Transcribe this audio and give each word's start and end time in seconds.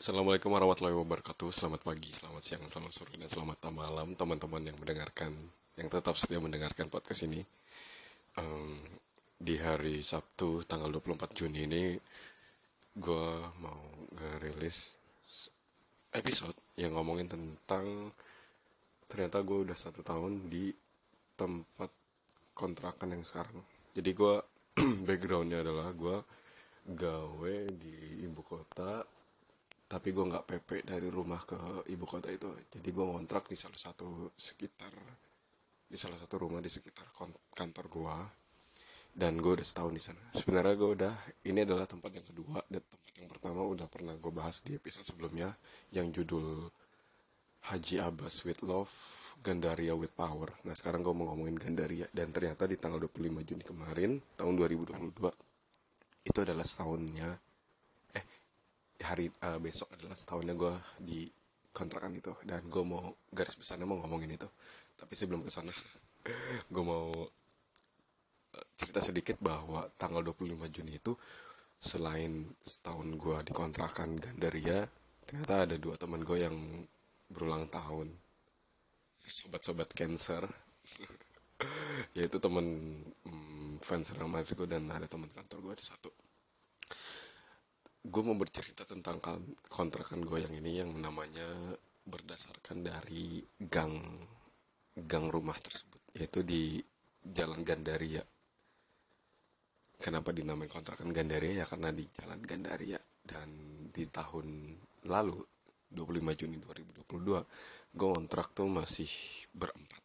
Assalamualaikum 0.00 0.56
warahmatullahi 0.56 0.96
wabarakatuh. 0.96 1.52
Selamat 1.52 1.84
pagi, 1.84 2.08
selamat 2.08 2.40
siang, 2.40 2.64
selamat 2.64 2.88
sore, 2.88 3.20
dan 3.20 3.28
selamat 3.28 3.68
malam 3.68 4.16
teman-teman 4.16 4.64
yang 4.64 4.80
mendengarkan, 4.80 5.28
yang 5.76 5.92
tetap 5.92 6.16
setia 6.16 6.40
mendengarkan 6.40 6.88
podcast 6.88 7.28
ini. 7.28 7.44
Em, 8.40 8.80
di 9.36 9.60
hari 9.60 10.00
Sabtu 10.00 10.64
tanggal 10.64 10.88
24 10.88 11.36
Juni 11.36 11.68
ini, 11.68 11.84
gue 12.96 13.28
mau 13.60 14.08
ngerilis 14.16 14.96
episode 16.16 16.56
yang 16.80 16.96
ngomongin 16.96 17.28
tentang 17.28 18.08
ternyata 19.04 19.44
gue 19.44 19.68
udah 19.68 19.76
satu 19.76 20.00
tahun 20.00 20.48
di 20.48 20.72
tempat 21.36 21.92
kontrakan 22.56 23.20
yang 23.20 23.24
sekarang. 23.28 23.60
Jadi 23.92 24.16
gue 24.16 24.34
backgroundnya 25.12 25.60
adalah 25.60 25.92
gue 25.92 26.24
gawe 26.88 27.56
di 27.76 28.24
ibu 28.24 28.40
kota 28.40 29.04
tapi 30.00 30.16
gue 30.16 30.32
nggak 30.32 30.48
PP 30.48 30.68
dari 30.88 31.12
rumah 31.12 31.44
ke 31.44 31.84
ibu 31.92 32.08
kota 32.08 32.32
itu. 32.32 32.48
Jadi 32.72 32.88
gue 32.88 33.04
ngontrak 33.04 33.52
di 33.52 33.56
salah 33.60 33.76
satu 33.76 34.32
sekitar 34.32 34.96
di 35.92 35.98
salah 36.00 36.16
satu 36.16 36.40
rumah 36.40 36.64
di 36.64 36.72
sekitar 36.72 37.04
kantor 37.52 37.84
gue 37.92 38.16
dan 39.12 39.36
gue 39.36 39.60
udah 39.60 39.66
setahun 39.68 39.92
di 39.92 40.00
sana. 40.00 40.24
Sebenarnya 40.32 40.74
gue 40.80 40.90
udah 40.96 41.14
ini 41.44 41.68
adalah 41.68 41.84
tempat 41.84 42.16
yang 42.16 42.24
kedua 42.24 42.64
dan 42.72 42.80
tempat 42.80 43.12
yang 43.12 43.28
pertama 43.28 43.60
udah 43.60 43.84
pernah 43.92 44.16
gue 44.16 44.32
bahas 44.32 44.64
di 44.64 44.80
episode 44.80 45.04
sebelumnya 45.04 45.52
yang 45.92 46.08
judul 46.08 46.72
Haji 47.68 48.00
Abbas 48.00 48.48
with 48.48 48.64
Love 48.64 48.88
Gandaria 49.44 49.92
with 49.92 50.16
Power. 50.16 50.48
Nah 50.64 50.72
sekarang 50.72 51.04
gue 51.04 51.12
mau 51.12 51.28
ngomongin 51.28 51.60
Gandaria. 51.60 52.08
Dan 52.08 52.32
ternyata 52.32 52.64
di 52.64 52.80
tanggal 52.80 53.04
25 53.04 53.44
Juni 53.44 53.68
kemarin 53.68 54.16
tahun 54.40 54.56
2022 54.56 56.24
itu 56.24 56.38
adalah 56.40 56.64
setahunnya 56.64 57.49
hari 59.10 59.26
eh, 59.26 59.58
besok 59.58 59.90
adalah 59.98 60.14
setahunnya 60.14 60.54
gue 60.54 60.74
di 61.02 61.20
kontrakan 61.74 62.14
itu. 62.14 62.30
Dan 62.46 62.70
gue 62.70 62.84
mau 62.86 63.10
garis 63.34 63.58
besarnya 63.58 63.86
mau 63.86 63.98
ngomongin 63.98 64.38
itu. 64.38 64.48
Tapi 64.94 65.12
sebelum 65.18 65.42
ke 65.42 65.50
sana 65.50 65.74
gue 66.72 66.84
mau 66.84 67.10
eh, 68.54 68.66
cerita 68.78 69.02
sedikit 69.02 69.36
bahwa 69.42 69.90
tanggal 69.98 70.22
25 70.22 70.70
Juni 70.70 70.94
itu 70.96 71.12
selain 71.80 72.46
setahun 72.60 73.08
gue 73.16 73.36
di 73.48 73.52
kontrakan 73.56 74.20
Gandaria 74.20 74.84
ternyata 75.24 75.64
ada 75.64 75.76
dua 75.80 75.96
teman 75.96 76.20
gue 76.22 76.38
yang 76.38 76.56
berulang 77.30 77.66
tahun. 77.66 78.14
Sobat-sobat 79.20 79.90
cancer. 79.92 80.46
Yaitu 82.16 82.40
temen 82.40 82.66
mm, 83.26 83.84
fans 83.84 84.16
Real 84.16 84.32
Madrid 84.32 84.56
gue 84.56 84.68
dan 84.70 84.88
ada 84.88 85.04
teman 85.04 85.28
kantor 85.28 85.58
gue 85.60 85.72
ada 85.76 85.84
satu 85.84 86.08
gue 88.00 88.22
mau 88.24 88.36
bercerita 88.36 88.88
tentang 88.88 89.20
kan- 89.20 89.56
kontrakan 89.68 90.24
gue 90.24 90.40
yang 90.40 90.54
ini 90.56 90.80
yang 90.80 90.90
namanya 90.96 91.44
berdasarkan 92.00 92.80
dari 92.80 93.44
gang 93.60 94.00
gang 94.96 95.26
rumah 95.28 95.56
tersebut 95.60 96.00
yaitu 96.16 96.40
di 96.40 96.80
Jalan 97.20 97.60
Gandaria. 97.60 98.24
Kenapa 100.00 100.32
dinamai 100.32 100.64
kontrakan 100.64 101.12
Gandaria? 101.12 101.60
Ya 101.60 101.66
karena 101.68 101.92
di 101.92 102.08
Jalan 102.08 102.40
Gandaria 102.40 102.96
dan 103.20 103.48
di 103.92 104.08
tahun 104.08 104.72
lalu 105.04 105.44
25 105.92 106.40
Juni 106.40 106.56
2022 106.56 107.44
gue 107.92 108.08
kontrak 108.16 108.56
tuh 108.56 108.70
masih 108.72 109.10
berempat. 109.52 110.02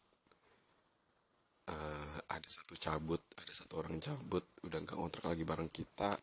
Eh, 1.66 2.18
ada 2.30 2.48
satu 2.52 2.78
cabut 2.78 3.18
ada 3.34 3.50
satu 3.50 3.82
orang 3.82 3.98
cabut 3.98 4.44
udah 4.62 4.78
nggak 4.84 4.94
kontrak 4.94 5.24
lagi 5.34 5.42
bareng 5.42 5.72
kita 5.72 6.14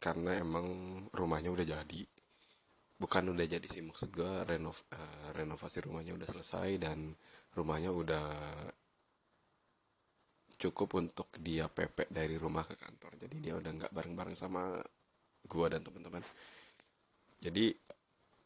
karena 0.00 0.40
emang 0.40 0.66
rumahnya 1.12 1.52
udah 1.52 1.66
jadi. 1.68 2.02
Bukan 3.00 3.32
udah 3.32 3.46
jadi 3.48 3.64
sih 3.64 3.80
maksud 3.84 4.12
gue 4.12 4.32
renov 4.48 4.76
eh, 4.92 5.28
renovasi 5.36 5.84
rumahnya 5.84 6.16
udah 6.16 6.28
selesai 6.28 6.68
dan 6.80 7.12
rumahnya 7.56 7.92
udah 7.92 8.26
cukup 10.60 11.00
untuk 11.00 11.32
dia 11.40 11.72
PP 11.72 12.12
dari 12.12 12.36
rumah 12.36 12.68
ke 12.68 12.76
kantor. 12.76 13.16
Jadi 13.16 13.36
dia 13.40 13.56
udah 13.56 13.72
nggak 13.72 13.92
bareng-bareng 13.96 14.36
sama 14.36 14.76
gua 15.48 15.72
dan 15.72 15.80
teman-teman. 15.80 16.20
Jadi 17.40 17.72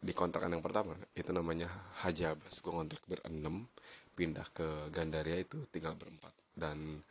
di 0.04 0.12
kontrakan 0.14 0.54
yang 0.54 0.62
pertama 0.62 0.94
itu 1.18 1.34
namanya 1.34 1.66
Haji 2.06 2.30
Abbas. 2.30 2.62
Gue 2.62 2.70
kontrak 2.70 3.02
berenam 3.10 3.66
pindah 4.14 4.46
ke 4.54 4.94
Gandaria 4.94 5.42
itu 5.42 5.66
tinggal 5.74 5.98
berempat. 5.98 6.30
Dan 6.54 7.02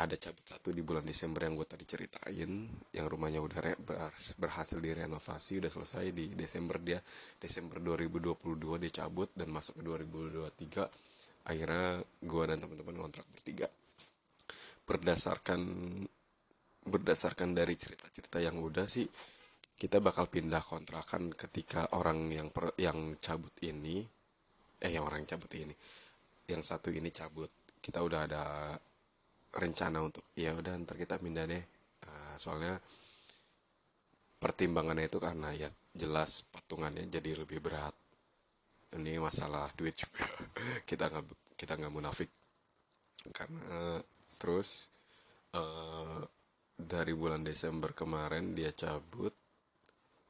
ada 0.00 0.16
cabut 0.16 0.40
satu 0.48 0.72
di 0.72 0.80
bulan 0.80 1.04
Desember 1.04 1.44
yang 1.44 1.60
gue 1.60 1.68
tadi 1.68 1.84
ceritain 1.84 2.50
yang 2.96 3.06
rumahnya 3.06 3.44
udah 3.44 3.58
re- 3.60 3.76
ber- 3.76 4.16
berhasil 4.16 4.80
direnovasi 4.80 5.60
udah 5.60 5.68
selesai 5.68 6.08
di 6.16 6.32
Desember 6.32 6.80
dia. 6.80 7.04
Desember 7.36 7.84
2022 7.84 8.80
dia 8.80 9.04
cabut 9.04 9.28
dan 9.36 9.52
masuk 9.52 9.80
ke 9.80 9.82
2023 9.84 11.44
akhirnya 11.52 12.00
gue 12.00 12.44
dan 12.48 12.56
teman-teman 12.64 12.96
kontrak 12.96 13.26
bertiga. 13.28 13.68
Berdasarkan 14.88 15.60
berdasarkan 16.80 17.52
dari 17.52 17.76
cerita-cerita 17.76 18.40
yang 18.40 18.56
udah 18.56 18.88
sih 18.88 19.04
kita 19.76 20.00
bakal 20.00 20.32
pindah 20.32 20.64
kontrakan 20.64 21.28
ketika 21.36 21.92
orang 21.92 22.32
yang 22.32 22.48
per- 22.48 22.72
yang 22.80 23.20
cabut 23.20 23.52
ini 23.68 24.00
eh 24.80 24.88
yang 24.88 25.04
orang 25.04 25.28
yang 25.28 25.36
cabut 25.36 25.52
ini 25.60 25.74
yang 26.48 26.64
satu 26.64 26.88
ini 26.88 27.12
cabut. 27.12 27.52
Kita 27.80 28.00
udah 28.00 28.20
ada 28.24 28.44
rencana 29.50 29.98
untuk 30.02 30.22
ya 30.38 30.54
udah 30.54 30.78
ntar 30.86 30.96
kita 30.96 31.18
pindah 31.18 31.44
deh. 31.46 31.64
Eh, 32.06 32.34
soalnya 32.38 32.78
pertimbangannya 34.40 35.10
itu 35.10 35.18
karena 35.20 35.52
ya 35.52 35.68
jelas 35.92 36.46
patungannya 36.48 37.10
jadi 37.10 37.42
lebih 37.42 37.58
berat. 37.60 37.92
Ini 38.94 39.22
masalah 39.22 39.70
duit 39.78 39.94
juga. 39.94 40.26
Kita 40.88 41.06
nggak 41.06 41.54
kita 41.54 41.78
nggak 41.78 41.94
munafik. 41.94 42.30
Karena 43.30 44.02
terus 44.40 44.90
eh, 45.54 46.20
dari 46.74 47.12
bulan 47.14 47.44
Desember 47.44 47.92
kemarin 47.92 48.56
dia 48.56 48.72
cabut 48.72 49.30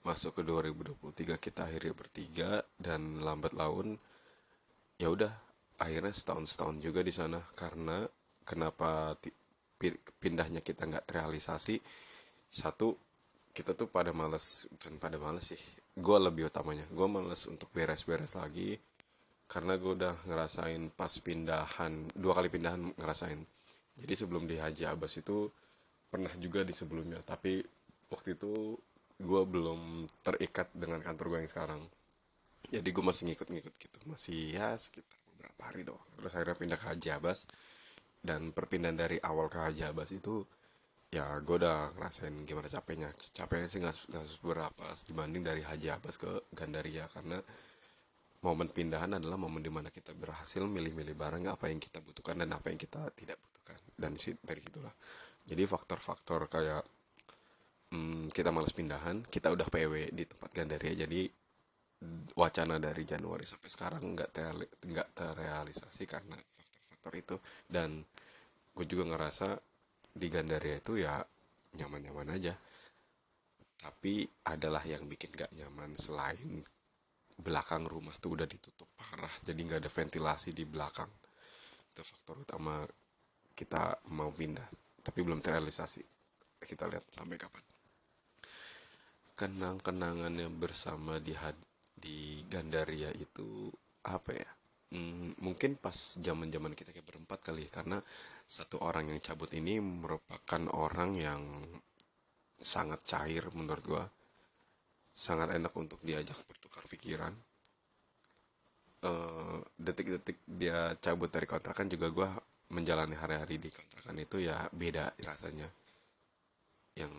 masuk 0.01 0.41
ke 0.41 0.43
2023 0.43 1.37
kita 1.37 1.69
akhirnya 1.69 1.93
bertiga 1.93 2.51
dan 2.81 3.21
lambat 3.21 3.53
laun 3.53 4.01
ya 4.97 5.13
udah 5.13 5.29
akhirnya 5.77 6.13
setahun 6.13 6.53
setahun 6.53 6.77
juga 6.85 7.01
di 7.01 7.13
sana. 7.15 7.41
Karena 7.57 8.05
kenapa 8.51 9.15
pindahnya 10.19 10.59
kita 10.59 10.91
nggak 10.91 11.07
terrealisasi? 11.07 11.79
Satu 12.51 12.99
kita 13.55 13.79
tuh 13.79 13.87
pada 13.87 14.11
males 14.11 14.67
bukan 14.75 14.95
pada 14.99 15.19
males 15.19 15.51
sih 15.55 15.63
gue 15.91 16.19
lebih 16.23 16.47
utamanya 16.47 16.87
gue 16.87 17.07
males 17.11 17.51
untuk 17.51 17.67
beres-beres 17.75 18.39
lagi 18.39 18.79
karena 19.51 19.75
gue 19.75 19.99
udah 19.99 20.15
ngerasain 20.23 20.95
pas 20.95 21.11
pindahan 21.19 22.07
dua 22.15 22.39
kali 22.39 22.47
pindahan 22.47 22.95
ngerasain. 22.95 23.43
Jadi 23.99 24.15
sebelum 24.15 24.47
di 24.47 24.55
Haji 24.63 24.87
Abbas 24.87 25.19
itu 25.19 25.51
pernah 26.07 26.31
juga 26.39 26.63
di 26.63 26.71
sebelumnya 26.71 27.19
tapi 27.27 27.59
waktu 28.11 28.39
itu 28.39 28.79
gue 29.19 29.43
belum 29.45 30.07
terikat 30.23 30.71
dengan 30.71 31.03
kantor 31.03 31.35
gue 31.35 31.39
yang 31.43 31.51
sekarang. 31.51 31.83
Jadi 32.71 32.89
gue 32.95 33.05
masih 33.05 33.23
ngikut-ngikut 33.35 33.75
gitu 33.75 33.99
masih 34.07 34.55
ya 34.55 34.79
sekitar 34.79 35.19
beberapa 35.35 35.63
hari 35.67 35.83
doang 35.83 36.07
terus 36.15 36.33
akhirnya 36.39 36.57
pindah 36.57 36.79
ke 36.79 36.87
Haji 36.87 37.09
Abbas 37.11 37.39
dan 38.21 38.53
perpindahan 38.53 38.97
dari 38.97 39.17
awal 39.21 39.49
ke 39.49 39.59
Haji 39.59 39.83
Abbas 39.89 40.13
itu 40.13 40.45
ya 41.11 41.27
gue 41.43 41.57
udah 41.57 41.97
ngerasain 41.97 42.35
gimana 42.47 42.69
capeknya. 42.69 43.11
Capeknya 43.35 43.67
sih 43.67 43.81
nggak 43.83 43.97
nggak 44.13 44.27
seberapa 44.29 44.87
dibanding 45.09 45.43
dari 45.43 45.63
Haji 45.65 45.89
Abbas 45.91 46.17
ke 46.21 46.31
Gandaria 46.55 47.09
karena 47.11 47.41
momen 48.41 48.69
pindahan 48.73 49.17
adalah 49.17 49.37
momen 49.37 49.61
di 49.61 49.69
mana 49.69 49.93
kita 49.93 50.17
berhasil 50.17 50.65
milih-milih 50.65 51.13
barang 51.13 51.45
apa 51.51 51.69
yang 51.69 51.81
kita 51.83 52.01
butuhkan 52.01 52.41
dan 52.41 52.53
apa 52.57 52.73
yang 52.73 52.79
kita 52.81 53.11
tidak 53.17 53.37
butuhkan. 53.41 53.81
Dan 53.97 54.17
sih 54.17 54.37
dari 54.41 54.61
itulah 54.63 54.93
jadi 55.45 55.67
faktor-faktor 55.67 56.47
kayak 56.47 56.85
hmm, 57.91 58.31
kita 58.31 58.55
males 58.55 58.73
pindahan 58.73 59.25
kita 59.27 59.51
udah 59.51 59.67
PW 59.67 60.15
di 60.15 60.25
tempat 60.29 60.51
Gandaria 60.55 60.95
jadi 60.95 61.27
wacana 62.33 62.81
dari 62.81 63.05
Januari 63.05 63.45
sampai 63.45 63.69
sekarang 63.69 64.03
nggak 64.17 64.31
nggak 64.89 65.09
terrealisasi 65.13 66.05
karena 66.09 66.37
faktor-faktor 67.01 67.15
itu. 67.17 67.37
Dan 67.65 68.05
gue 68.77 68.87
juga 68.87 69.05
ngerasa 69.09 69.57
di 70.13 70.27
Gandaria 70.29 70.77
itu 70.77 71.01
ya 71.01 71.25
nyaman-nyaman 71.81 72.37
aja. 72.37 72.53
Tapi 73.81 74.29
adalah 74.45 74.85
yang 74.85 75.09
bikin 75.09 75.33
gak 75.33 75.57
nyaman 75.57 75.97
selain 75.97 76.61
belakang 77.41 77.89
rumah 77.89 78.13
tuh 78.21 78.37
udah 78.37 78.45
ditutup 78.45 78.85
parah 79.01 79.33
jadi 79.41 79.57
nggak 79.65 79.81
ada 79.81 79.89
ventilasi 79.89 80.53
di 80.53 80.69
belakang. 80.69 81.09
Itu 81.89 82.05
faktor 82.05 82.45
utama 82.45 82.85
kita 83.57 84.05
mau 84.13 84.29
pindah 84.29 84.69
tapi 85.01 85.25
belum 85.25 85.41
terrealisasi. 85.41 86.05
Kita 86.61 86.85
lihat 86.85 87.09
sampai 87.17 87.41
kapan. 87.41 87.65
Kenang-kenangannya 89.33 90.53
bersama 90.53 91.17
di 91.17 91.33
di 91.97 92.45
Gandaria 92.45 93.09
itu 93.17 93.73
apa 94.05 94.37
ya 94.37 94.60
Hmm, 94.91 95.39
mungkin 95.39 95.79
pas 95.79 95.95
zaman-zaman 96.19 96.75
kita 96.75 96.91
kayak 96.91 97.07
berempat 97.07 97.39
kali 97.47 97.67
ya, 97.67 97.71
karena 97.71 97.99
satu 98.43 98.83
orang 98.83 99.15
yang 99.15 99.23
cabut 99.23 99.51
ini 99.55 99.79
merupakan 99.79 100.63
orang 100.75 101.11
yang 101.15 101.43
sangat 102.59 103.01
cair 103.07 103.47
menurut 103.55 103.85
gua. 103.87 104.05
Sangat 105.15 105.55
enak 105.55 105.71
untuk 105.79 106.03
diajak 106.03 106.39
bertukar 106.49 106.83
pikiran. 106.91 107.31
Eh, 109.01 109.59
detik-detik 109.81 110.45
dia 110.45 110.93
cabut 111.01 111.33
dari 111.33 111.49
kontrakan 111.49 111.89
juga 111.89 112.13
gue 112.13 112.29
menjalani 112.77 113.17
hari-hari 113.17 113.57
di 113.57 113.73
kontrakan 113.73 114.21
itu 114.21 114.45
ya 114.45 114.69
beda 114.77 115.17
rasanya. 115.25 115.69
Yang 116.99 117.13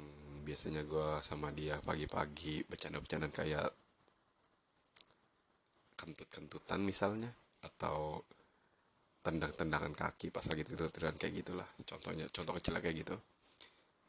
biasanya 0.45 0.81
gue 0.85 1.09
sama 1.25 1.49
dia 1.49 1.81
pagi-pagi 1.81 2.65
bercanda-bercandaan 2.69 3.33
kayak 3.33 3.69
kentut-kentutan 5.97 6.81
misalnya 6.81 7.29
atau 7.61 8.21
tendang-tendangan 9.21 9.93
kaki 9.93 10.33
pas 10.33 10.41
lagi 10.49 10.65
tidur-tiduran 10.65 11.15
kayak 11.17 11.33
gitulah. 11.45 11.69
Contohnya 11.85 12.25
contoh 12.33 12.53
kecil 12.57 12.81
kayak 12.81 12.95
gitu. 13.05 13.15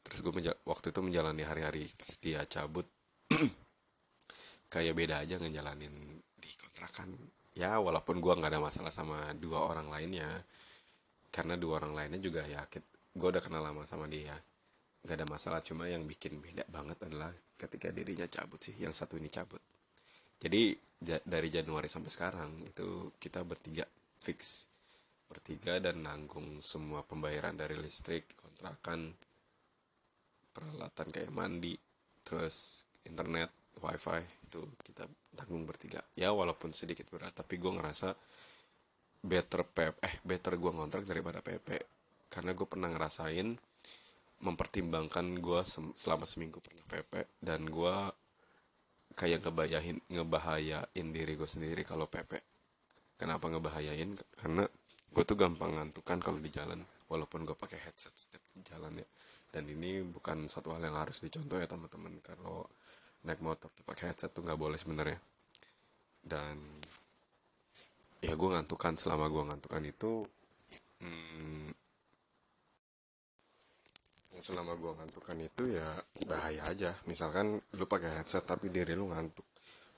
Terus 0.02 0.19
gue 0.25 0.32
waktu 0.66 0.87
itu 0.90 1.00
menjalani 1.04 1.43
hari-hari 1.44 1.84
pas 1.94 2.12
dia 2.19 2.43
cabut 2.49 2.88
kayak 4.72 4.94
beda 4.96 5.22
aja 5.22 5.37
ngejalanin 5.38 5.94
di 6.40 6.50
kontrakan. 6.56 7.12
Ya 7.52 7.76
walaupun 7.76 8.19
gue 8.19 8.32
nggak 8.32 8.50
ada 8.56 8.60
masalah 8.64 8.93
sama 8.93 9.37
dua 9.37 9.69
orang 9.69 9.93
lainnya 9.93 10.28
karena 11.28 11.60
dua 11.60 11.84
orang 11.84 11.93
lainnya 11.93 12.20
juga 12.20 12.44
ya 12.49 12.64
gue 13.12 13.28
udah 13.28 13.43
kenal 13.44 13.60
lama 13.60 13.84
sama 13.84 14.08
dia. 14.08 14.34
Nggak 15.04 15.16
ada 15.22 15.26
masalah 15.28 15.60
cuma 15.60 15.84
yang 15.87 16.08
bikin 16.08 16.40
beda 16.40 16.64
banget 16.72 16.96
adalah 17.04 17.31
ketika 17.60 17.93
dirinya 17.93 18.25
cabut 18.26 18.58
sih 18.58 18.75
yang 18.81 18.96
satu 18.96 19.20
ini 19.20 19.28
cabut 19.28 19.60
jadi 20.42 20.74
dari 21.22 21.48
Januari 21.54 21.86
sampai 21.86 22.10
sekarang 22.10 22.50
itu 22.66 23.14
kita 23.22 23.46
bertiga 23.46 23.86
fix. 24.18 24.66
Bertiga 25.30 25.78
dan 25.78 26.02
nanggung 26.02 26.58
semua 26.58 27.06
pembayaran 27.06 27.54
dari 27.54 27.78
listrik 27.78 28.34
kontrakan 28.34 29.14
peralatan 30.50 31.08
kayak 31.14 31.30
mandi 31.30 31.78
terus 32.26 32.82
internet 33.06 33.48
wifi 33.80 34.20
itu 34.50 34.66
kita 34.82 35.06
tanggung 35.38 35.62
bertiga. 35.62 36.02
Ya 36.18 36.34
walaupun 36.34 36.74
sedikit 36.74 37.06
berat 37.14 37.38
tapi 37.38 37.62
gue 37.62 37.72
ngerasa 37.72 38.10
better 39.22 39.62
PP 39.62 39.96
eh 40.02 40.14
better 40.26 40.58
gue 40.58 40.70
ngontrak 40.74 41.06
daripada 41.06 41.38
PP 41.38 41.78
karena 42.26 42.50
gue 42.50 42.66
pernah 42.66 42.90
ngerasain 42.90 43.54
mempertimbangkan 44.42 45.38
gue 45.38 45.60
selama 45.94 46.26
seminggu 46.26 46.58
pernah 46.58 46.82
PP 46.90 47.30
dan 47.38 47.62
gue 47.70 47.94
kayak 49.12 49.44
ngebayahin 49.44 49.99
ngebahayain 50.09 51.06
diri 51.12 51.32
gue 51.37 51.49
sendiri 51.49 51.82
kalau 51.85 52.09
PP 52.09 52.53
kenapa 53.23 53.47
ngebahayain? 53.47 54.19
Karena 54.35 54.67
gue 55.12 55.23
tuh 55.23 55.38
gampang 55.38 55.79
ngantukan 55.79 56.19
kalau 56.19 56.43
di 56.43 56.50
jalan 56.50 56.82
walaupun 57.06 57.47
gue 57.47 57.55
pakai 57.55 57.79
headset 57.79 58.11
setiap 58.19 58.43
jalan 58.67 58.99
ya. 58.99 59.06
Dan 59.55 59.70
ini 59.70 60.03
bukan 60.03 60.50
satu 60.50 60.75
hal 60.75 60.82
yang 60.82 60.99
harus 60.99 61.23
dicontoh 61.23 61.62
ya 61.62 61.70
teman-teman. 61.70 62.19
Kalau 62.25 62.67
naik 63.23 63.38
motor 63.38 63.70
tuh 63.70 63.87
pakai 63.87 64.11
headset 64.11 64.35
tuh 64.35 64.43
nggak 64.43 64.59
boleh 64.59 64.75
sebenarnya. 64.75 65.20
Dan 66.19 66.59
ya 68.19 68.35
gue 68.35 68.49
ngantukan 68.50 68.99
selama 68.99 69.31
gue 69.31 69.43
ngantukan 69.55 69.82
itu 69.87 70.12
hmm, 70.99 71.81
selama 74.42 74.74
gue 74.74 74.90
ngantukan 74.90 75.38
itu 75.38 75.62
ya 75.78 76.02
bahaya 76.26 76.66
aja. 76.66 76.90
Misalkan 77.06 77.62
lu 77.78 77.84
pakai 77.86 78.18
headset 78.18 78.42
tapi 78.42 78.74
diri 78.74 78.98
lu 78.98 79.14
ngantuk. 79.14 79.46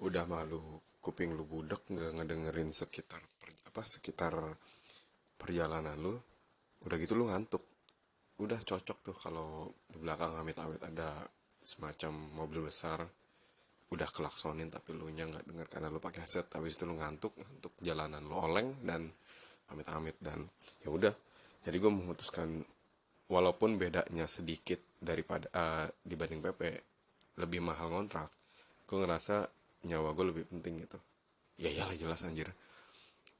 Udah 0.05 0.29
malu 0.29 0.61
kuping 1.01 1.33
lu 1.33 1.49
budek 1.49 1.89
nggak 1.89 2.13
ngedengerin 2.21 2.69
sekitar 2.69 3.25
per, 3.41 3.57
apa 3.73 3.83
sekitar 3.89 4.37
perjalanan 5.41 5.97
lu 5.97 6.13
udah 6.85 6.97
gitu 7.01 7.17
lu 7.17 7.33
ngantuk. 7.33 7.65
Udah 8.45 8.61
cocok 8.61 8.99
tuh 9.01 9.17
kalau 9.17 9.73
di 9.89 9.97
belakang 9.97 10.37
amit-amit 10.37 10.85
ada 10.85 11.25
semacam 11.57 12.13
mobil 12.45 12.69
besar 12.69 13.01
udah 13.89 14.09
kelaksonin 14.11 14.69
tapi 14.69 14.93
lu 14.93 15.09
nya 15.09 15.25
nggak 15.25 15.47
denger 15.49 15.67
karena 15.71 15.89
lu 15.89 16.03
pakai 16.03 16.27
headset 16.27 16.51
tapi 16.51 16.69
itu 16.69 16.85
lu 16.85 16.99
ngantuk 16.99 17.33
ngantuk 17.39 17.73
jalanan 17.81 18.21
lu 18.27 18.37
oleng 18.37 18.77
dan 18.85 19.09
amit-amit 19.73 20.21
dan 20.21 20.45
ya 20.85 20.93
udah. 20.93 21.15
Jadi 21.65 21.77
gue 21.81 21.89
memutuskan 21.89 22.61
walaupun 23.29 23.81
bedanya 23.81 24.29
sedikit 24.29 24.81
daripada 25.01 25.49
uh, 25.53 25.87
dibanding 26.05 26.45
PP 26.45 26.61
lebih 27.41 27.61
mahal 27.65 27.91
kontrak 27.91 28.31
gue 28.85 28.99
ngerasa 29.01 29.49
nyawa 29.89 30.13
gue 30.13 30.25
lebih 30.33 30.45
penting 30.49 30.85
gitu. 30.85 30.99
Ya 31.61 31.73
iyalah 31.73 31.97
jelas 31.97 32.21
anjir. 32.25 32.49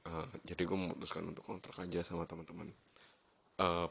Uh, 0.05 0.25
jadi 0.45 0.61
gue 0.65 0.77
memutuskan 0.77 1.25
untuk 1.25 1.45
kontrak 1.45 1.81
aja 1.81 2.05
sama 2.05 2.29
teman-teman. 2.29 2.69
Uh, 3.57 3.89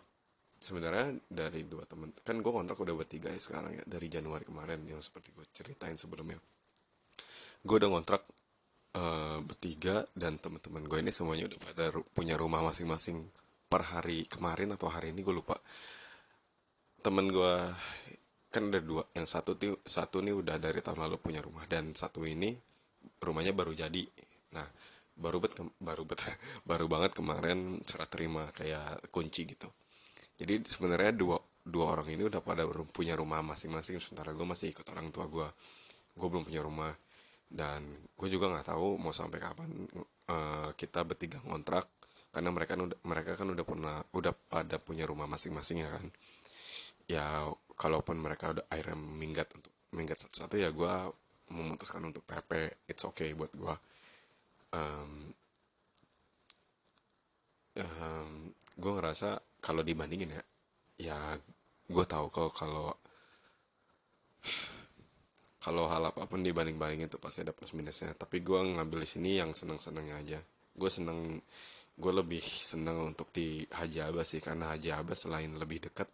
sebenarnya 0.60 1.18
dari 1.28 1.66
dua 1.66 1.84
teman 1.84 2.08
kan 2.24 2.40
gue 2.40 2.52
kontrak 2.52 2.78
udah 2.80 2.94
bertiga 2.96 3.28
ya 3.28 3.40
sekarang 3.40 3.80
ya 3.80 3.84
dari 3.84 4.08
Januari 4.08 4.44
kemarin 4.48 4.80
yang 4.86 5.00
seperti 5.02 5.34
gue 5.34 5.46
ceritain 5.50 5.98
sebelumnya. 5.98 6.38
Gue 7.64 7.76
udah 7.80 7.90
kontrak 7.90 8.22
uh, 8.98 9.38
bertiga 9.42 10.06
dan 10.14 10.38
teman-teman 10.38 10.86
gue 10.86 10.98
ini 11.00 11.12
semuanya 11.14 11.50
udah 11.50 11.60
pada 11.60 11.84
punya 12.14 12.34
rumah 12.38 12.62
masing-masing 12.70 13.24
per 13.66 13.82
hari 13.94 14.28
kemarin 14.28 14.74
atau 14.74 14.88
hari 14.92 15.10
ini 15.10 15.20
gue 15.24 15.34
lupa. 15.34 15.56
Temen 17.04 17.26
gue 17.28 17.54
kan 18.48 18.70
ada 18.70 18.78
dua 18.78 19.02
yang 19.18 19.26
satu 19.26 19.58
tuh 19.58 19.82
satu 19.82 20.22
nih 20.22 20.30
udah 20.30 20.56
dari 20.62 20.78
tahun 20.78 21.02
lalu 21.10 21.18
punya 21.18 21.42
rumah 21.42 21.66
dan 21.66 21.90
satu 21.92 22.22
ini 22.24 22.54
rumahnya 23.20 23.52
baru 23.52 23.74
jadi. 23.74 24.04
Nah 24.54 24.66
baru 25.14 25.38
bet 25.42 25.58
baru 25.78 26.02
bet 26.06 26.20
baru 26.70 26.86
banget 26.86 27.12
kemarin 27.18 27.82
serah 27.82 28.08
terima 28.08 28.50
kayak 28.54 29.10
kunci 29.10 29.46
gitu. 29.46 29.68
Jadi 30.34 30.66
sebenarnya 30.66 31.14
dua 31.14 31.38
dua 31.64 31.96
orang 31.96 32.12
ini 32.12 32.28
udah 32.28 32.44
pada 32.44 32.68
punya 32.92 33.16
rumah 33.16 33.40
masing-masing 33.40 33.96
sementara 33.96 34.36
gue 34.36 34.44
masih 34.44 34.76
ikut 34.76 34.84
orang 34.92 35.08
tua 35.08 35.24
gue 35.24 35.48
gue 36.14 36.28
belum 36.28 36.44
punya 36.44 36.60
rumah 36.60 36.92
dan 37.48 37.88
gue 38.12 38.28
juga 38.28 38.52
nggak 38.52 38.68
tahu 38.68 39.00
mau 39.00 39.14
sampai 39.16 39.38
kapan 39.40 39.70
uh, 40.28 40.70
kita 40.76 41.00
bertiga 41.08 41.40
ngontrak 41.48 41.88
karena 42.34 42.50
mereka 42.50 42.74
udah 42.74 42.98
mereka 43.06 43.30
kan 43.38 43.48
udah 43.54 43.64
pernah 43.64 43.96
udah 44.10 44.34
pada 44.34 44.76
punya 44.82 45.06
rumah 45.06 45.30
masing-masing 45.30 45.86
ya 45.86 45.90
kan. 45.94 46.06
Ya 47.06 47.26
kalaupun 47.78 48.18
mereka 48.18 48.50
udah 48.52 48.64
akhirnya 48.66 48.98
minggat 48.98 49.48
untuk 49.54 49.72
minggat 49.94 50.18
satu-satu 50.18 50.58
ya 50.58 50.74
gue 50.74 50.94
memutuskan 51.54 52.02
untuk 52.02 52.26
PP 52.26 52.82
it's 52.90 53.04
okay 53.06 53.30
buat 53.36 53.52
gue 53.54 53.74
um, 54.74 55.12
um, 57.78 58.30
gue 58.74 58.92
ngerasa 58.98 59.38
kalau 59.62 59.86
dibandingin 59.86 60.34
ya 60.34 60.42
ya 60.98 61.18
gue 61.86 62.04
tahu 62.06 62.26
kalau 62.32 62.50
kalau 62.50 62.86
kalau 65.64 65.88
hal 65.88 66.12
apa 66.12 66.28
pun 66.28 66.44
dibanding-bandingin 66.44 67.08
itu 67.08 67.16
pasti 67.16 67.40
ada 67.40 67.56
plus 67.56 67.72
minusnya. 67.72 68.12
Tapi 68.12 68.44
gue 68.44 68.60
ngambil 68.76 69.00
di 69.00 69.08
sini 69.08 69.40
yang 69.40 69.56
seneng-senengnya 69.56 70.20
aja. 70.20 70.38
Gue 70.76 70.92
seneng 70.92 71.40
gue 71.94 72.12
lebih 72.12 72.42
seneng 72.42 73.14
untuk 73.14 73.30
di 73.30 73.62
Haji 73.70 73.98
Abbas 74.02 74.34
sih 74.34 74.42
karena 74.42 74.74
Haji 74.74 74.90
Abbas 74.90 75.30
selain 75.30 75.54
lebih 75.54 75.86
dekat 75.86 76.10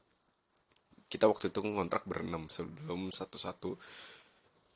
kita 1.11 1.27
waktu 1.27 1.51
itu 1.51 1.59
ngontrak 1.65 2.07
berenam 2.07 2.47
sebelum 2.47 3.11
satu-satu 3.11 3.75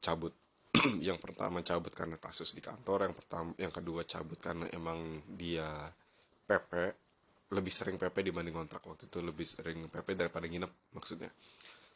cabut. 0.02 0.34
Yang 1.06 1.22
pertama 1.22 1.62
cabut 1.62 1.94
karena 1.94 2.18
kasus 2.18 2.50
di 2.50 2.58
kantor 2.58 3.06
yang 3.06 3.14
pertama 3.14 3.54
yang 3.54 3.70
kedua 3.70 4.02
cabut 4.02 4.34
karena 4.42 4.66
emang 4.74 5.22
dia 5.38 5.86
PP 6.50 6.72
lebih 7.54 7.70
sering 7.70 7.94
PP 7.94 8.34
dibanding 8.34 8.50
kontrak 8.50 8.82
waktu 8.82 9.06
itu 9.06 9.22
lebih 9.22 9.46
sering 9.46 9.86
PP 9.86 10.18
daripada 10.18 10.50
nginep 10.50 10.98
maksudnya. 10.98 11.30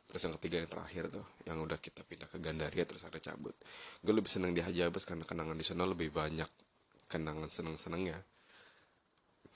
Terus 0.07 0.23
yang 0.23 0.35
ketiga 0.39 0.63
yang 0.63 0.71
terakhir 0.71 1.11
tuh 1.11 1.27
yang 1.43 1.59
udah 1.59 1.83
kita 1.83 2.07
pindah 2.07 2.31
ke 2.31 2.39
Gandaria 2.39 2.87
terus 2.87 3.03
ada 3.03 3.19
cabut. 3.19 3.59
Gue 3.99 4.15
lebih 4.15 4.31
seneng 4.31 4.55
di 4.55 4.63
Haji 4.63 4.87
Abbas 4.87 5.03
karena 5.03 5.27
kenangan 5.27 5.59
di 5.59 5.67
sana 5.67 5.83
lebih 5.83 6.15
banyak 6.15 6.47
kenangan 7.11 7.51
seneng-senengnya 7.51 8.23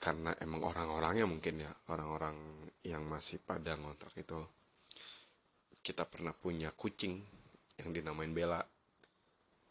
karena 0.03 0.35
emang 0.43 0.67
orang-orangnya 0.67 1.23
mungkin 1.23 1.63
ya 1.63 1.71
orang-orang 1.87 2.35
yang 2.83 3.07
masih 3.07 3.39
pada 3.39 3.79
ngontrak 3.79 4.11
itu. 4.19 4.35
Kita 5.79 6.03
pernah 6.03 6.35
punya 6.35 6.75
kucing 6.75 7.23
yang 7.79 7.95
dinamain 7.95 8.35
Bella 8.35 8.59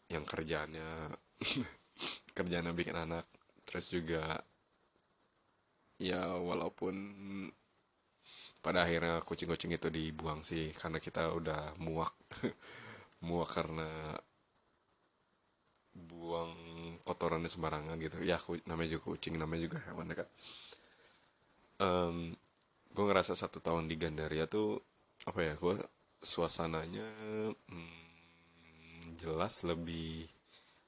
yang 0.09 0.25
kerjanya 0.25 1.13
kerjanya 2.37 2.73
bikin 2.73 2.97
anak. 2.97 3.29
Terus 3.61 3.93
juga 3.93 4.41
ya 6.01 6.33
walaupun 6.33 6.95
pada 8.65 8.89
akhirnya 8.89 9.21
kucing-kucing 9.21 9.77
itu 9.77 9.93
dibuang 9.93 10.41
sih 10.41 10.73
karena 10.73 10.97
kita 10.97 11.29
udah 11.29 11.77
muak. 11.77 12.13
Muak 13.23 13.55
karena 13.55 14.19
buang 15.95 16.51
kotorannya 17.03 17.51
sembarangan 17.51 17.99
gitu. 17.99 18.23
Ya 18.23 18.39
namanya 18.67 18.99
juga 18.99 19.03
kucing 19.15 19.35
namanya 19.35 19.67
juga 19.67 19.77
hewan 19.87 20.11
ya 20.11 20.15
kan 20.23 20.29
um, 21.83 22.17
gue 22.93 23.05
ngerasa 23.05 23.33
satu 23.33 23.57
tahun 23.63 23.89
di 23.89 23.95
Gandaria 23.97 24.45
tuh 24.45 24.77
apa 25.25 25.39
ya 25.41 25.53
gue 25.57 25.75
suasananya 26.23 27.07
hmm, 27.67 29.17
jelas 29.17 29.63
lebih 29.65 30.27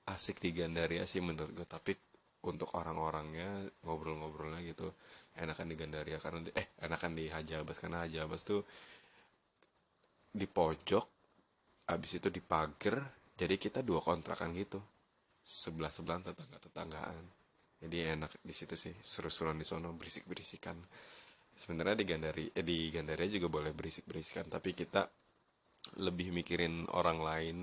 asik 0.05 0.37
di 0.43 0.53
Gandaria 0.53 1.03
sih 1.07 1.23
menurut 1.23 1.51
gue 1.55 1.67
tapi 1.67 1.97
untuk 2.45 2.77
orang-orangnya 2.77 3.65
ngobrol-ngobrolnya 3.81 4.61
gitu 4.61 4.93
enakan 5.33 5.65
di 5.65 5.75
Gandaria. 5.75 6.21
Karena 6.21 6.45
eh 6.53 6.77
enakan 6.85 7.17
di 7.17 7.25
Hajabas 7.33 7.81
karena 7.81 8.05
Hajabas 8.05 8.45
tuh 8.45 8.61
di 10.29 10.45
pojok 10.45 11.05
abis 11.89 12.21
itu 12.21 12.29
di 12.29 12.41
pagar 12.41 13.01
jadi 13.33 13.55
kita 13.57 13.81
dua 13.81 14.01
kontrakan 14.03 14.51
gitu 14.57 14.77
sebelah 15.45 15.93
sebelah 15.93 16.25
tetangga 16.25 16.57
tetanggaan 16.57 17.25
jadi 17.77 18.17
enak 18.17 18.41
di 18.41 18.49
situ 18.49 18.73
sih 18.73 18.97
seru-seruan 18.97 19.61
di 19.61 19.65
sono 19.67 19.93
berisik 19.93 20.25
berisikan 20.25 20.73
sebenarnya 21.53 21.95
di 22.01 22.05
Gandari 22.09 22.45
eh, 22.49 22.65
di 22.65 22.89
Gandaria 22.89 23.29
juga 23.29 23.47
boleh 23.53 23.71
berisik 23.77 24.09
berisikan 24.09 24.49
tapi 24.49 24.73
kita 24.73 25.05
lebih 26.01 26.33
mikirin 26.33 26.89
orang 26.97 27.19
lain 27.21 27.57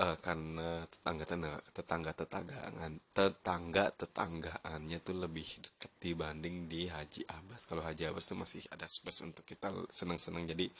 eh, 0.00 0.16
karena 0.24 0.88
tetangga 0.88 1.24
tetangga 1.28 1.60
tetangga 1.76 2.10
tetanggaan 2.16 2.92
tetangga 3.12 3.84
tetanggaannya 3.92 4.98
tuh 5.04 5.16
lebih 5.20 5.48
deket 5.60 5.92
dibanding 6.00 6.72
di 6.72 6.88
Haji 6.88 7.28
Abbas. 7.28 7.68
Kalau 7.68 7.84
Haji 7.84 8.08
Abbas 8.08 8.24
tuh 8.32 8.38
masih 8.40 8.64
ada 8.72 8.88
space 8.88 9.20
untuk 9.28 9.44
kita 9.44 9.68
senang-senang 9.92 10.48
jadi 10.48 10.72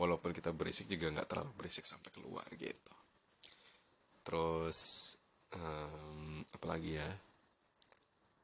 walaupun 0.00 0.32
kita 0.32 0.48
berisik 0.56 0.88
juga 0.88 1.12
nggak 1.12 1.28
terlalu 1.28 1.52
berisik 1.60 1.84
sampai 1.84 2.08
keluar 2.08 2.48
gitu 2.56 3.01
terus 4.22 4.78
em, 5.54 6.42
apalagi 6.54 6.98
ya? 6.98 7.10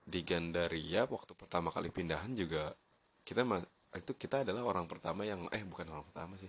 Di 0.09 0.25
Gandaria 0.25 1.05
waktu 1.05 1.33
pertama 1.37 1.69
kali 1.69 1.93
pindahan 1.93 2.33
juga 2.33 2.73
kita 3.25 3.45
itu 3.97 4.13
kita 4.17 4.41
adalah 4.45 4.65
orang 4.65 4.89
pertama 4.89 5.25
yang 5.25 5.45
eh 5.53 5.65
bukan 5.65 5.87
orang 5.93 6.07
pertama 6.09 6.35
sih. 6.41 6.49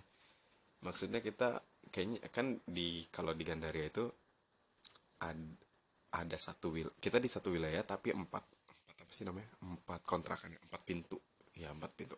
Maksudnya 0.79 1.19
kita 1.19 1.59
kayaknya 1.91 2.19
kan 2.31 2.55
di 2.63 3.03
kalau 3.11 3.35
di 3.35 3.43
Gandaria 3.43 3.91
itu 3.91 4.07
ad- 5.23 5.59
ada 6.09 6.37
satu 6.39 6.73
wil 6.73 6.89
kita 6.97 7.21
di 7.21 7.29
satu 7.29 7.51
wilayah 7.53 7.83
tapi 7.83 8.15
empat 8.15 8.43
empat 8.43 8.95
apa 9.03 9.11
sih 9.11 9.27
namanya? 9.27 9.49
Empat 9.59 10.01
kontrakan 10.07 10.55
empat 10.55 10.81
pintu. 10.87 11.19
Ya 11.59 11.75
empat 11.75 11.91
pintu. 11.99 12.15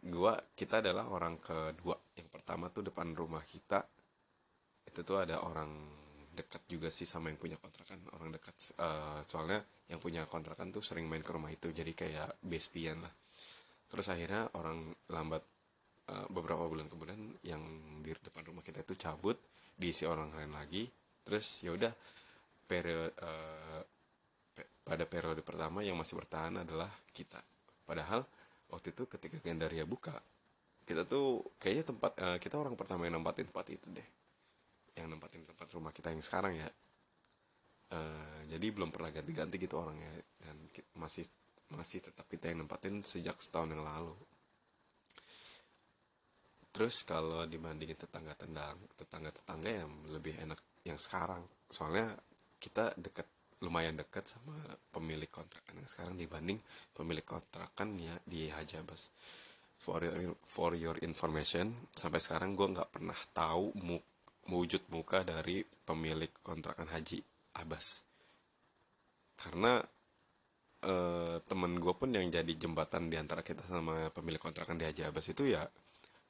Gua 0.00 0.38
kita 0.54 0.78
adalah 0.78 1.10
orang 1.10 1.42
kedua. 1.42 1.98
Yang 2.14 2.28
pertama 2.30 2.70
tuh 2.70 2.86
depan 2.86 3.10
rumah 3.12 3.42
kita 3.42 3.82
itu 4.90 5.06
tuh 5.06 5.22
ada 5.22 5.38
orang 5.46 5.70
dekat 6.34 6.62
juga 6.66 6.88
sih 6.90 7.06
sama 7.06 7.30
yang 7.30 7.38
punya 7.38 7.58
kontrakan 7.58 8.02
orang 8.18 8.34
dekat 8.34 8.54
eh, 8.78 9.20
soalnya 9.26 9.62
yang 9.86 10.02
punya 10.02 10.26
kontrakan 10.26 10.74
tuh 10.74 10.82
sering 10.82 11.06
main 11.06 11.22
ke 11.22 11.30
rumah 11.30 11.50
itu 11.50 11.70
jadi 11.70 11.90
kayak 11.94 12.42
bestian 12.42 13.02
lah. 13.02 13.14
Terus 13.90 14.06
akhirnya 14.10 14.50
orang 14.58 14.90
lambat 15.10 15.42
eh, 16.10 16.26
beberapa 16.30 16.66
bulan 16.66 16.90
kemudian 16.90 17.18
yang 17.46 17.62
di 18.02 18.10
depan 18.14 18.42
rumah 18.50 18.66
kita 18.66 18.82
itu 18.82 18.98
cabut 18.98 19.38
diisi 19.78 20.04
orang 20.04 20.34
lain 20.36 20.52
lagi 20.52 20.84
terus 21.24 21.62
ya 21.62 21.70
udah 21.72 21.92
periode 22.66 23.14
eh, 23.14 23.82
pe- 24.58 24.70
pada 24.82 25.04
periode 25.06 25.42
pertama 25.46 25.86
yang 25.86 25.94
masih 25.94 26.18
bertahan 26.18 26.66
adalah 26.66 26.90
kita. 27.14 27.38
Padahal 27.86 28.26
waktu 28.70 28.94
itu 28.94 29.06
ketika 29.10 29.36
Gandaria 29.42 29.86
buka 29.86 30.14
kita 30.86 31.06
tuh 31.06 31.42
kayaknya 31.62 31.84
tempat 31.94 32.12
eh, 32.18 32.38
kita 32.42 32.54
orang 32.58 32.74
pertama 32.74 33.06
yang 33.06 33.18
nempatin 33.18 33.46
tempat 33.50 33.66
itu 33.70 33.86
deh 33.94 34.08
yang 35.00 35.08
nempatin 35.10 35.42
tempat 35.42 35.68
rumah 35.72 35.90
kita 35.90 36.12
yang 36.12 36.20
sekarang 36.20 36.54
ya. 36.60 36.68
Eh, 37.90 38.40
jadi 38.52 38.66
belum 38.70 38.92
pernah 38.92 39.10
ganti-ganti 39.10 39.56
gitu 39.56 39.80
orangnya. 39.80 40.12
Dan 40.36 40.68
masih 41.00 41.24
masih 41.72 42.04
tetap 42.04 42.26
kita 42.28 42.50
yang 42.50 42.66
nempatin 42.66 43.02
sejak 43.02 43.40
setahun 43.40 43.72
yang 43.72 43.82
lalu. 43.82 44.14
Terus 46.70 47.02
kalau 47.02 47.42
dibandingin 47.50 47.98
tetangga 47.98 48.34
tendang 48.38 48.78
tetangga 48.94 49.30
tetangga 49.34 49.70
yang 49.70 49.90
lebih 50.12 50.38
enak 50.38 50.60
yang 50.86 50.98
sekarang. 51.00 51.42
Soalnya 51.66 52.14
kita 52.60 52.94
dekat 52.94 53.26
lumayan 53.60 53.98
dekat 53.98 54.24
sama 54.24 54.56
pemilik 54.88 55.28
kontrakan 55.28 55.84
yang 55.84 55.88
sekarang 55.90 56.16
dibanding 56.16 56.56
pemilik 56.96 57.26
kontrakan 57.26 57.92
ya 58.00 58.16
di 58.24 58.48
Hajabas 58.48 59.12
for 59.80 60.00
your 60.04 60.36
for 60.44 60.72
your 60.76 60.96
information 61.04 61.88
sampai 61.92 62.20
sekarang 62.20 62.52
gue 62.52 62.68
nggak 62.72 62.92
pernah 62.92 63.16
tahu 63.32 63.72
mu, 63.80 63.96
wujud 64.48 64.82
muka 64.88 65.20
dari 65.26 65.62
pemilik 65.84 66.30
kontrakan 66.40 66.88
Haji 66.88 67.20
Abbas. 67.60 68.02
Karena 69.36 69.80
eh, 70.84 71.36
temen 71.44 71.72
gue 71.76 71.92
pun 71.92 72.08
yang 72.08 72.26
jadi 72.32 72.52
jembatan 72.56 73.12
di 73.12 73.16
antara 73.20 73.44
kita 73.44 73.66
sama 73.68 74.08
pemilik 74.14 74.40
kontrakan 74.40 74.80
di 74.80 74.84
Haji 74.88 75.02
Abbas 75.08 75.26
itu 75.32 75.44
ya 75.50 75.64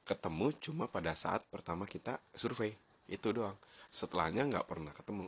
ketemu 0.03 0.51
cuma 0.59 0.85
pada 0.89 1.15
saat 1.15 1.45
pertama 1.47 1.87
kita 1.87 2.19
survei. 2.35 2.73
Itu 3.07 3.31
doang. 3.31 3.55
Setelahnya 3.91 4.47
nggak 4.47 4.65
pernah 4.67 4.91
ketemu. 4.95 5.27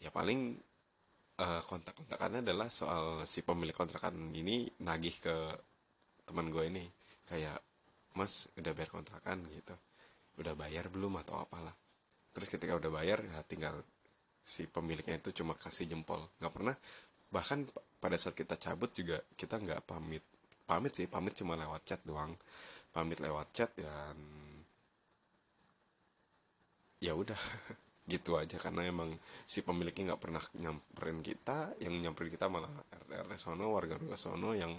Ya 0.00 0.10
paling 0.10 0.58
eh, 1.38 1.62
kontak-kontakannya 1.68 2.40
adalah 2.42 2.68
soal 2.72 3.22
si 3.28 3.44
pemilik 3.46 3.74
kontrakan 3.76 4.34
ini 4.34 4.66
nagih 4.82 5.16
ke 5.20 5.36
teman 6.26 6.50
gue 6.50 6.64
ini. 6.66 6.84
Kayak 7.30 7.62
mas 8.18 8.50
udah 8.58 8.72
bayar 8.74 8.90
kontrakan 8.90 9.46
gitu. 9.54 9.74
Udah 10.40 10.54
bayar 10.56 10.88
belum? 10.88 11.20
atau 11.20 11.44
apalah 11.44 11.74
terus 12.30 12.48
ketika 12.48 12.78
udah 12.78 12.90
bayar 12.90 13.18
ya 13.22 13.42
tinggal 13.46 13.82
si 14.40 14.66
pemiliknya 14.66 15.20
itu 15.20 15.42
cuma 15.42 15.54
kasih 15.54 15.86
jempol. 15.86 16.26
Nggak 16.42 16.52
pernah 16.52 16.76
bahkan 17.30 17.62
pada 18.02 18.18
saat 18.18 18.34
kita 18.34 18.58
cabut 18.58 18.90
juga 18.90 19.22
kita 19.38 19.60
nggak 19.60 19.86
pamit. 19.86 20.24
Pamit 20.66 20.92
sih 20.94 21.06
pamit 21.06 21.38
cuma 21.38 21.54
lewat 21.54 21.82
chat 21.86 22.00
doang. 22.02 22.34
Pamit 22.90 23.22
lewat 23.22 23.46
chat 23.54 23.70
dan 23.78 24.18
ya 26.98 27.14
udah 27.14 27.38
gitu 28.12 28.34
aja. 28.34 28.58
Karena 28.58 28.86
emang 28.86 29.14
si 29.46 29.62
pemiliknya 29.62 30.14
nggak 30.14 30.22
pernah 30.22 30.42
nyamperin 30.58 31.20
kita 31.22 31.78
yang 31.78 31.94
nyamperin 32.00 32.30
kita 32.34 32.50
malah 32.50 32.70
RT 32.70 33.10
RT 33.28 33.32
sono 33.38 33.70
warga 33.70 33.94
warga 34.00 34.16
sono 34.18 34.50
yang 34.56 34.74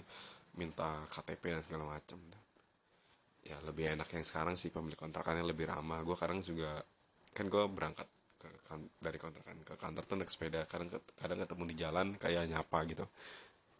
minta 0.52 1.00
KTP 1.08 1.56
dan 1.56 1.64
segala 1.64 1.96
macam 1.96 2.20
ya 3.42 3.58
lebih 3.66 3.90
enak 3.98 4.06
yang 4.14 4.22
sekarang 4.22 4.54
sih 4.54 4.68
pemilik 4.68 4.98
kontrakannya 4.98 5.42
lebih 5.42 5.72
ramah. 5.72 6.04
Gue 6.04 6.14
kadang 6.14 6.44
juga 6.44 6.78
kan 7.32 7.46
gue 7.48 7.64
berangkat 7.68 8.08
ke 8.40 8.48
kan- 8.68 8.92
dari 9.00 9.18
kontrakan 9.20 9.56
ke 9.64 9.74
kantor 9.76 10.02
tuh 10.04 10.16
naik 10.20 10.30
sepeda. 10.30 10.60
Kadang 10.68 10.88
kadang 11.16 11.38
ketemu 11.44 11.62
di 11.72 11.76
jalan 11.76 12.06
kayak 12.20 12.48
nyapa 12.48 12.78
gitu. 12.88 13.04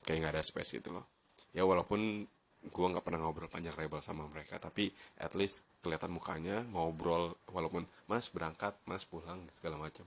Kayak 0.02 0.18
nggak 0.24 0.34
ada 0.34 0.42
space 0.44 0.70
gitu 0.80 0.90
loh. 0.96 1.06
Ya 1.52 1.62
walaupun 1.68 2.26
gue 2.62 2.86
nggak 2.94 3.04
pernah 3.04 3.20
ngobrol 3.26 3.50
panjang 3.50 3.74
lebar 3.74 3.98
sama 4.06 4.22
mereka 4.30 4.54
tapi 4.62 4.86
at 5.18 5.34
least 5.34 5.66
kelihatan 5.82 6.14
mukanya 6.14 6.62
ngobrol 6.70 7.34
walaupun 7.50 7.82
mas 8.06 8.30
berangkat 8.30 8.78
mas 8.86 9.02
pulang 9.02 9.42
segala 9.50 9.76
macam. 9.78 10.06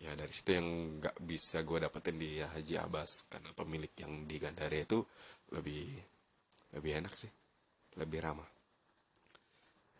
Ya 0.00 0.16
dari 0.16 0.32
situ 0.32 0.56
yang 0.56 0.68
nggak 1.02 1.16
bisa 1.20 1.60
gue 1.66 1.78
dapetin 1.82 2.16
di 2.16 2.40
Haji 2.40 2.74
Abbas 2.80 3.28
karena 3.28 3.50
pemilik 3.52 3.92
yang 4.00 4.24
di 4.24 4.36
Gandaria 4.40 4.86
itu 4.86 5.04
lebih 5.52 5.92
lebih 6.72 6.92
enak 7.04 7.14
sih 7.18 7.30
lebih 7.98 8.22
ramah. 8.22 8.48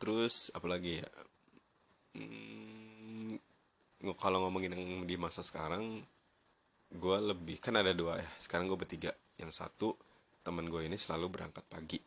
Terus 0.01 0.49
apalagi 0.57 1.05
ya? 1.05 1.09
Hmm, 2.17 2.60
kalau 4.17 4.49
ngomongin 4.49 4.73
yang 4.73 5.05
di 5.05 5.17
masa 5.21 5.45
sekarang 5.45 6.01
gue 6.91 7.19
lebih 7.21 7.61
kan 7.61 7.77
ada 7.77 7.93
dua 7.93 8.19
ya. 8.19 8.29
Sekarang 8.41 8.67
gue 8.67 8.79
bertiga. 8.81 9.13
Yang 9.37 9.61
satu 9.61 9.95
temen 10.41 10.67
gue 10.73 10.89
ini 10.89 10.97
selalu 10.97 11.27
berangkat 11.29 11.65
pagi. 11.69 12.01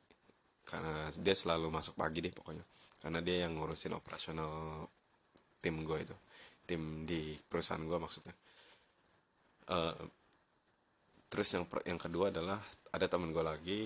Karena 0.66 1.12
dia 1.14 1.36
selalu 1.38 1.70
masuk 1.70 1.94
pagi 1.94 2.20
deh 2.26 2.34
pokoknya. 2.34 2.66
Karena 2.98 3.20
dia 3.22 3.46
yang 3.46 3.60
ngurusin 3.60 3.94
operasional 3.94 4.86
tim 5.62 5.86
gue 5.86 6.00
itu. 6.02 6.16
Tim 6.66 7.06
di 7.06 7.38
perusahaan 7.38 7.84
gue 7.84 8.00
maksudnya. 8.02 8.36
Eh, 9.70 9.96
terus 11.30 11.48
yang 11.54 11.66
yang 11.86 12.00
kedua 12.02 12.34
adalah 12.34 12.60
ada 12.90 13.06
temen 13.06 13.30
gue 13.30 13.44
lagi. 13.46 13.82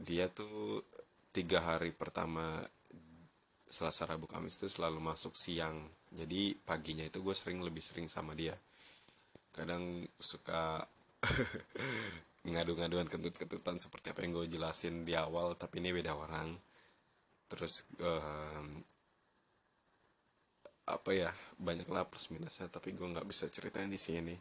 Dia 0.00 0.32
tuh 0.32 0.82
tiga 1.32 1.64
hari 1.64 1.92
pertama 1.92 2.64
Selasa 3.72 4.04
Rabu 4.04 4.28
Kamis 4.28 4.60
itu 4.60 4.68
selalu 4.68 5.00
masuk 5.00 5.32
siang. 5.32 5.88
Jadi 6.12 6.52
paginya 6.52 7.08
itu 7.08 7.24
gue 7.24 7.32
sering 7.32 7.64
lebih 7.64 7.80
sering 7.80 8.04
sama 8.04 8.36
dia. 8.36 8.52
Kadang 9.48 10.04
suka 10.20 10.84
ngadu-ngaduan 12.52 13.08
kentut-kentutan 13.08 13.80
seperti 13.80 14.12
apa 14.12 14.20
yang 14.20 14.36
gue 14.36 14.46
jelasin 14.52 15.08
di 15.08 15.16
awal 15.16 15.56
tapi 15.56 15.80
ini 15.80 15.88
beda 15.88 16.12
orang. 16.12 16.52
Terus 17.48 17.88
em, 17.96 18.84
apa 20.84 21.10
ya 21.16 21.32
banyak 21.56 21.88
lah 21.88 22.04
plus 22.04 22.28
minusnya 22.28 22.68
tapi 22.68 22.92
gue 22.92 23.08
nggak 23.08 23.24
bisa 23.24 23.48
ceritain 23.48 23.88
di 23.88 23.96
sini. 23.96 24.36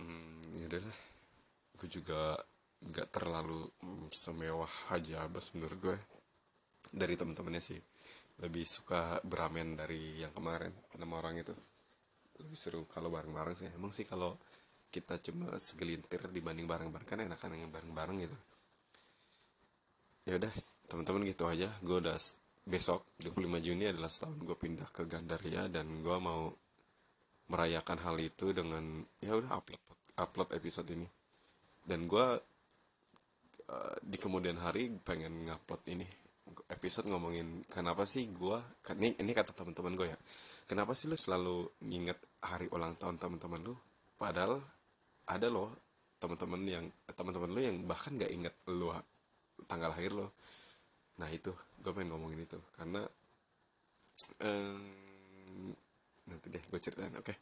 Hmm, 0.00 0.56
ya 0.56 0.72
udahlah 0.72 0.98
gue 1.78 1.88
juga 1.92 2.34
nggak 2.80 3.08
terlalu 3.12 3.68
mm, 3.84 4.08
semewah 4.08 4.70
Haji 4.88 5.20
Abbas 5.20 5.52
menurut 5.52 5.78
gue 5.78 5.98
dari 6.92 7.14
temen-temennya 7.14 7.62
sih. 7.62 7.80
Lebih 8.38 8.64
suka 8.64 9.18
beramen 9.26 9.74
dari 9.74 10.22
yang 10.22 10.30
kemarin 10.30 10.70
enam 10.94 11.10
orang 11.14 11.42
itu. 11.42 11.54
Lebih 12.38 12.58
seru 12.58 12.82
kalau 12.86 13.10
bareng-bareng 13.10 13.56
sih. 13.56 13.68
Emang 13.74 13.90
sih 13.90 14.06
kalau 14.06 14.38
kita 14.88 15.20
cuma 15.20 15.52
segelintir 15.60 16.32
dibanding 16.32 16.64
bareng-bareng 16.64 17.08
kan 17.08 17.20
enakan 17.20 17.60
yang 17.60 17.72
bareng-bareng 17.72 18.16
gitu. 18.24 18.38
Ya 20.28 20.36
udah 20.36 20.52
teman-teman 20.88 21.22
gitu 21.28 21.44
aja. 21.48 21.68
Gue 21.80 22.00
udah 22.00 22.16
besok 22.68 23.16
25 23.20 23.64
Juni 23.64 23.88
adalah 23.88 24.12
setahun 24.12 24.38
gue 24.44 24.56
pindah 24.56 24.88
ke 24.92 25.08
Gandaria 25.08 25.72
dan 25.72 26.04
gue 26.04 26.16
mau 26.20 26.52
merayakan 27.48 27.96
hal 28.04 28.16
itu 28.20 28.52
dengan 28.52 29.00
ya 29.24 29.32
udah 29.32 29.56
upload 29.56 29.82
upload 30.20 30.50
episode 30.52 30.88
ini. 30.92 31.08
Dan 31.80 32.04
gue 32.04 32.26
eh, 33.72 33.96
di 34.04 34.16
kemudian 34.20 34.60
hari 34.60 34.92
pengen 35.00 35.48
ngupload 35.48 35.82
ini 35.88 36.27
episode 36.68 37.08
ngomongin 37.08 37.64
kenapa 37.68 38.04
sih 38.04 38.28
kan 38.84 38.96
ini 39.00 39.16
ini 39.20 39.30
kata 39.32 39.52
teman-teman 39.52 39.92
gue 39.96 40.08
ya. 40.12 40.18
Kenapa 40.68 40.92
sih 40.92 41.08
lu 41.08 41.16
selalu 41.16 41.80
nginget 41.84 42.18
hari 42.44 42.68
ulang 42.68 42.96
tahun 43.00 43.16
teman-teman 43.16 43.72
lu? 43.72 43.74
Padahal 44.20 44.60
ada 45.28 45.46
loh 45.48 45.72
teman-teman 46.18 46.60
yang 46.66 46.84
teman-teman 47.14 47.50
lu 47.50 47.60
yang 47.62 47.76
bahkan 47.86 48.18
nggak 48.18 48.32
inget 48.32 48.54
lu 48.68 48.90
tanggal 49.66 49.90
lahir 49.90 50.14
lo 50.14 50.34
nah 51.18 51.26
itu 51.34 51.50
gue 51.82 51.90
pengen 51.90 52.14
ngomongin 52.14 52.46
itu. 52.46 52.58
Karena 52.78 53.02
em, 54.44 55.74
nanti 56.30 56.46
deh 56.46 56.62
gue 56.62 56.78
ceritain 56.78 57.14
oke. 57.18 57.34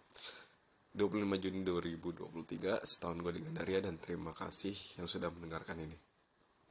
25 0.96 1.42
Juni 1.44 1.60
2023 1.60 2.80
setahun 2.88 3.20
gue 3.20 3.32
di 3.36 3.40
Gandaria 3.44 3.84
dan 3.84 4.00
terima 4.00 4.32
kasih 4.32 4.96
yang 4.96 5.04
sudah 5.04 5.28
mendengarkan 5.28 5.76
ini. 5.84 5.98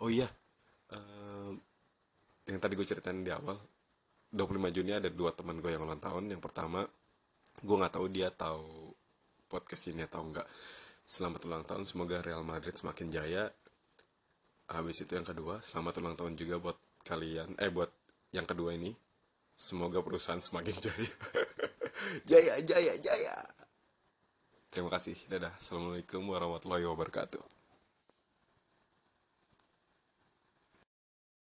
Oh 0.01 0.09
iya 0.09 0.25
em, 0.89 1.61
yang 2.45 2.61
tadi 2.61 2.77
gue 2.77 2.85
ceritain 2.85 3.25
di 3.25 3.33
awal 3.33 3.57
25 4.35 4.75
Juni 4.75 4.91
ada 4.91 5.09
dua 5.09 5.31
teman 5.31 5.57
gue 5.63 5.71
yang 5.71 5.85
ulang 5.85 6.01
tahun. 6.01 6.29
Yang 6.33 6.41
pertama 6.43 6.85
gue 7.61 7.75
nggak 7.75 7.93
tahu 7.95 8.05
dia 8.11 8.29
tahu 8.29 8.91
podcast 9.47 9.87
ini 9.89 10.03
atau 10.03 10.25
enggak 10.25 10.47
selamat 11.05 11.41
ulang 11.45 11.63
tahun 11.63 11.85
semoga 11.85 12.19
Real 12.19 12.43
Madrid 12.43 12.75
semakin 12.75 13.07
jaya. 13.09 13.47
Habis 14.65 15.05
itu 15.05 15.13
yang 15.13 15.25
kedua 15.25 15.61
selamat 15.61 16.01
ulang 16.01 16.15
tahun 16.17 16.33
juga 16.35 16.57
buat 16.57 16.77
kalian 17.05 17.57
eh 17.61 17.71
buat 17.71 17.89
yang 18.35 18.45
kedua 18.45 18.75
ini. 18.75 18.93
Semoga 19.55 20.03
perusahaan 20.03 20.43
semakin 20.43 20.75
jaya. 20.85 21.11
Jaya 22.27 22.53
jaya 22.59 22.93
jaya. 22.99 23.35
Terima 24.67 24.91
kasih. 24.91 25.15
Dadah. 25.31 25.55
Assalamualaikum 25.55 26.19
warahmatullahi 26.27 26.83
wabarakatuh 26.83 27.54